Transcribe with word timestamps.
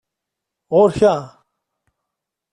Ɣuṛ-k 0.77 0.99
ha! 1.03 1.15